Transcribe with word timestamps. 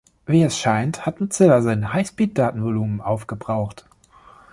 Wie 0.25 0.41
es 0.41 0.57
scheint, 0.57 1.05
hat 1.05 1.19
Mozilla 1.21 1.61
sein 1.61 1.93
Highspeed-Datenvolumen 1.93 3.01
aufgebraucht. 3.01 3.85